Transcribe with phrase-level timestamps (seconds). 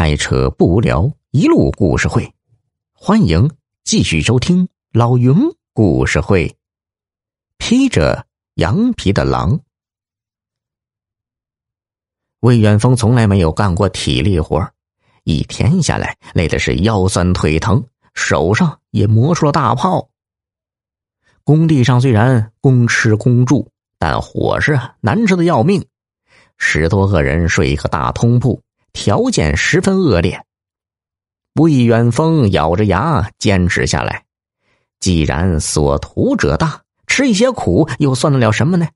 [0.00, 2.32] 开车不无聊，一路故事会，
[2.92, 3.50] 欢迎
[3.82, 5.34] 继续收听老云
[5.72, 6.56] 故事会。
[7.56, 8.24] 披着
[8.54, 9.58] 羊皮的狼，
[12.38, 14.70] 魏远峰从来没有干过体力活，
[15.24, 17.84] 一天下来累的是腰酸腿疼，
[18.14, 20.10] 手上也磨出了大泡。
[21.42, 23.68] 工地上虽然公吃公住，
[23.98, 25.84] 但伙食难吃的要命，
[26.56, 28.62] 十多个人睡一个大通铺。
[28.92, 30.44] 条件十分恶劣，
[31.54, 34.24] 魏远峰咬着牙坚持下来。
[35.00, 38.88] 既然所图者大，吃一些苦又算得了什么呢？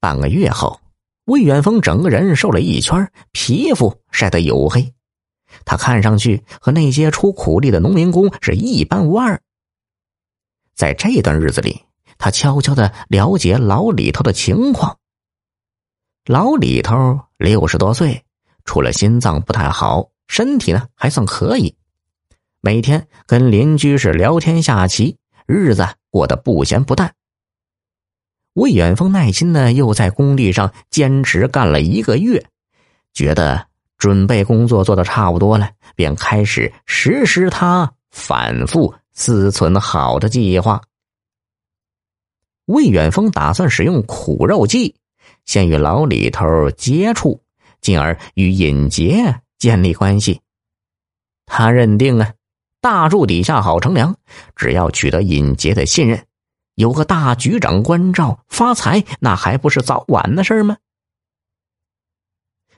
[0.00, 0.80] 半个月后，
[1.26, 4.94] 魏远峰整个人瘦了一圈，皮肤晒得黝黑，
[5.64, 9.40] 他看上去和那些出苦力的农民工是一般无二。
[10.74, 11.84] 在这段日子里，
[12.16, 14.98] 他悄悄的了解老李头的情况。
[16.24, 18.24] 老李头六十多岁。
[18.64, 21.74] 除了心脏不太好，身体呢还算可以。
[22.60, 27.14] 每天跟邻居是聊天下棋，日子过得不咸不淡。
[28.54, 32.46] 魏远峰耐心呢，又在工地上坚持干了一个月，
[33.12, 33.66] 觉得
[33.98, 40.82] 准备工作做的差不多了，便开始实施他反复思忖好的计划。
[42.66, 44.94] 魏远峰打算使用苦肉计，
[45.44, 47.41] 先与老李头接触。
[47.82, 50.40] 进而与尹杰建立关系。
[51.44, 52.32] 他认定啊，
[52.80, 54.16] 大柱底下好乘凉，
[54.56, 56.24] 只要取得尹杰的信任，
[56.76, 60.78] 有个大局长关照发财，那还不是早晚的事吗？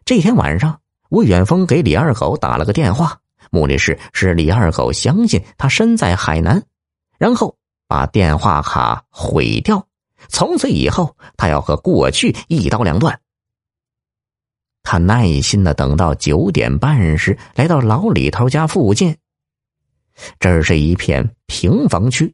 [0.04, 6.62] 这天晚上，魏远峰给李二狗打了个电话，目的是使李二狗相信他身在海南，
[7.18, 9.86] 然后把电话卡毁掉。
[10.28, 13.20] 从此以后，他要和过去一刀两断。
[14.84, 19.16] 他耐心的等到九点半时，来到老李头家附近。
[20.38, 22.32] 这是一片平房区，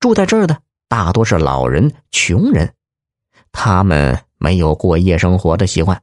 [0.00, 2.74] 住在这儿的大多是老人、穷人，
[3.52, 6.02] 他们没有过夜生活的习惯，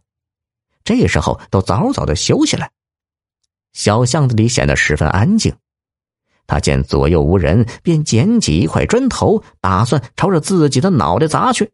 [0.83, 2.69] 这时候都早早的休息了。
[3.73, 5.53] 小巷子里显得十分安静。
[6.45, 11.71] 他见左右无人，便捡起一块砖头，打算朝着自己的脑袋砸去。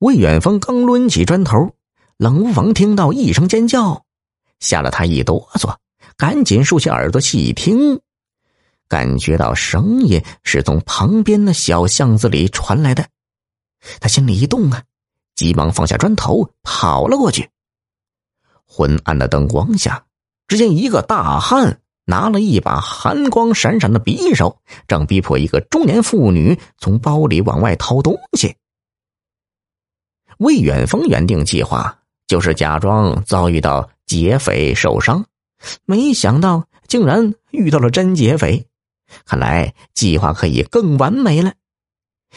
[0.00, 1.74] 魏远峰刚抡起砖头。
[2.20, 4.04] 冷无风听到一声尖叫，
[4.58, 5.74] 吓了他一哆嗦，
[6.18, 7.98] 赶紧竖起耳朵细听，
[8.88, 13.08] 感觉到声音是从旁边的小巷子里传来的。
[14.00, 14.82] 他心里一动啊，
[15.34, 17.48] 急忙放下砖头，跑了过去。
[18.66, 20.04] 昏暗的灯光下，
[20.46, 28.54] 只见一个大汉拿了一把寒光闪闪的匕首，正逼迫一个中年妇女从包里往外掏东西。
[30.36, 31.96] 魏远峰原定计划。
[32.30, 35.26] 就是假装遭遇到劫匪受伤，
[35.84, 38.68] 没想到竟然遇到了真劫匪，
[39.24, 41.54] 看来计划可以更完美了。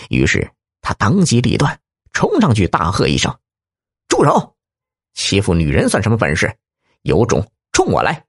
[0.09, 0.49] 于是
[0.81, 1.79] 他当机立断，
[2.11, 3.37] 冲上去大喝一声
[4.09, 4.55] ：“住手！
[5.13, 6.55] 欺负女人算什么本事？
[7.03, 8.25] 有种冲我来！”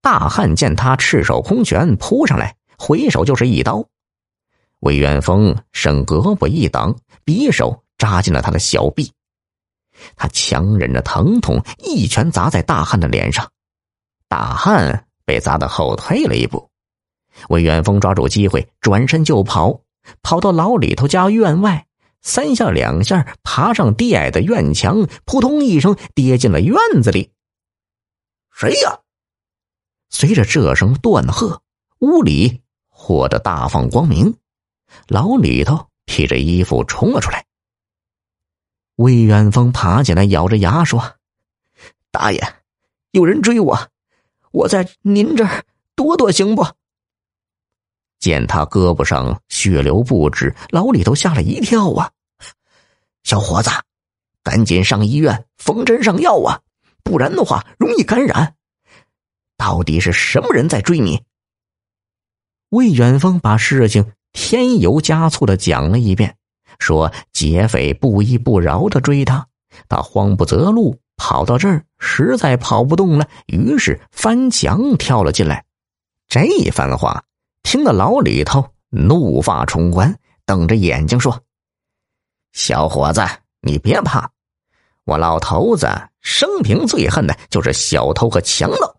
[0.00, 3.84] 大汉见他赤手空拳扑上来，回手就是一刀。
[4.78, 9.12] 魏远峰伸胳膊一挡，匕首扎进了他的小臂。
[10.16, 13.50] 他强忍着疼痛，一拳砸在大汉的脸上，
[14.28, 16.70] 大汉被砸得后退了一步。
[17.48, 19.80] 魏远峰抓住机会，转身就跑，
[20.22, 21.86] 跑到老李头家院外，
[22.22, 27.32] 三下两下爬上低矮的院墙，扑通一声跌进了院子里。
[28.52, 29.00] 谁呀？
[30.10, 31.60] 随着这声断喝，
[31.98, 34.36] 屋里火得大放光明，
[35.08, 37.43] 老李头披着衣服冲了出来。
[38.96, 41.16] 魏远峰爬起来，咬着牙说
[42.12, 42.40] ：“大爷，
[43.10, 43.88] 有人追我，
[44.52, 45.64] 我在您这儿
[45.96, 46.64] 躲躲行不？”
[48.20, 52.10] 见他胳膊上血流不止，老李头吓了一跳啊！
[53.24, 53.70] 小伙子，
[54.42, 56.60] 赶紧上医院缝针上药啊，
[57.02, 58.54] 不然的话容易感染。
[59.56, 61.22] 到底是什么人在追你？
[62.70, 66.36] 魏远峰把事情添油加醋的讲了一遍。
[66.78, 69.46] 说劫匪不依不饶的追他，
[69.88, 75.64] 他慌不择路，跑到这儿实在跑不动了，于是翻墙跳了进来。
[76.28, 77.24] 这一番话
[77.62, 81.40] 听得老李头怒发冲冠，瞪着眼睛说
[82.52, 83.22] ：“小伙子，
[83.60, 84.30] 你别怕，
[85.04, 85.88] 我老头子
[86.20, 88.96] 生平最恨的就是小偷和强盗。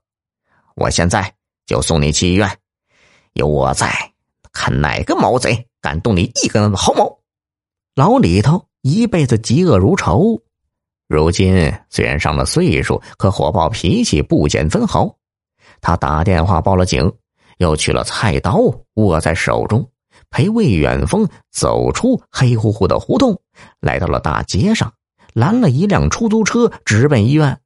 [0.75, 1.33] 我现在
[1.66, 2.60] 就送你去医院，
[3.33, 4.13] 有我在，
[4.51, 7.19] 看哪个毛贼敢动你一根毫毛。”
[7.95, 10.42] 老李头一辈子嫉恶如仇，
[11.07, 15.15] 如今虽然上了岁数，可火爆脾气不减分毫。
[15.80, 17.09] 他打电话报了警，
[17.57, 18.59] 又取了菜刀
[18.95, 19.89] 握在手中，
[20.30, 23.39] 陪魏远峰走出黑乎乎的胡同，
[23.80, 24.92] 来到了大街上，
[25.33, 27.57] 拦了一辆出租车，直奔医院。